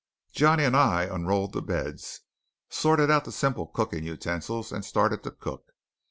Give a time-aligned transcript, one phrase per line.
[0.33, 2.21] Johnny and I unrolled the beds,
[2.71, 5.67] sorted out the simple cooking utensils, and started to cook.